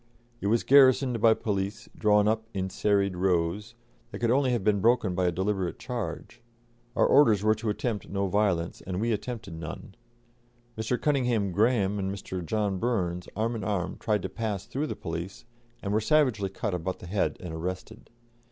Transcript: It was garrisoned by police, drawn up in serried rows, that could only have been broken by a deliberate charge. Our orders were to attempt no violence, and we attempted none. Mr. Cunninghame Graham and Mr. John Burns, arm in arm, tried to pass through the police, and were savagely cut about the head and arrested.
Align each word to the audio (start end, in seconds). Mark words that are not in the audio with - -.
It 0.41 0.47
was 0.47 0.63
garrisoned 0.63 1.21
by 1.21 1.35
police, 1.35 1.87
drawn 1.95 2.27
up 2.27 2.47
in 2.55 2.71
serried 2.71 3.15
rows, 3.15 3.75
that 4.09 4.17
could 4.17 4.31
only 4.31 4.51
have 4.51 4.63
been 4.63 4.81
broken 4.81 5.13
by 5.13 5.27
a 5.27 5.31
deliberate 5.31 5.77
charge. 5.77 6.41
Our 6.95 7.05
orders 7.05 7.43
were 7.43 7.53
to 7.53 7.69
attempt 7.69 8.09
no 8.09 8.25
violence, 8.25 8.81
and 8.81 8.99
we 8.99 9.11
attempted 9.11 9.53
none. 9.53 9.93
Mr. 10.75 10.97
Cunninghame 10.99 11.51
Graham 11.51 11.99
and 11.99 12.11
Mr. 12.11 12.43
John 12.43 12.79
Burns, 12.79 13.27
arm 13.35 13.53
in 13.55 13.63
arm, 13.63 13.97
tried 13.99 14.23
to 14.23 14.29
pass 14.29 14.65
through 14.65 14.87
the 14.87 14.95
police, 14.95 15.45
and 15.83 15.93
were 15.93 16.01
savagely 16.01 16.49
cut 16.49 16.73
about 16.73 16.97
the 16.97 17.05
head 17.05 17.37
and 17.39 17.53
arrested. 17.53 18.09